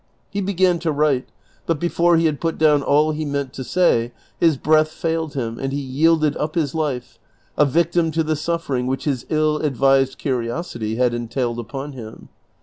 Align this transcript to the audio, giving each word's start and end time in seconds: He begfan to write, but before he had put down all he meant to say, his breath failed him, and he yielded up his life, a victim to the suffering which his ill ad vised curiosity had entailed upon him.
He 0.31 0.41
begfan 0.41 0.79
to 0.79 0.91
write, 0.91 1.29
but 1.67 1.79
before 1.79 2.17
he 2.17 2.25
had 2.25 2.41
put 2.41 2.57
down 2.57 2.81
all 2.81 3.11
he 3.11 3.23
meant 3.23 3.53
to 3.53 3.63
say, 3.63 4.11
his 4.39 4.57
breath 4.57 4.87
failed 4.87 5.35
him, 5.35 5.59
and 5.59 5.71
he 5.71 5.79
yielded 5.79 6.35
up 6.37 6.55
his 6.55 6.73
life, 6.73 7.19
a 7.55 7.67
victim 7.67 8.09
to 8.13 8.23
the 8.23 8.35
suffering 8.35 8.87
which 8.87 9.03
his 9.03 9.27
ill 9.29 9.63
ad 9.63 9.77
vised 9.77 10.17
curiosity 10.17 10.95
had 10.95 11.13
entailed 11.13 11.59
upon 11.59 11.91
him. 11.91 12.29